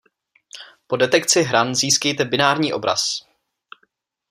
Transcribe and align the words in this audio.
Po 0.87 0.95
detekci 0.97 1.41
hran 1.43 1.75
získejte 1.75 2.25
binární 2.25 2.73
obraz. 2.73 3.23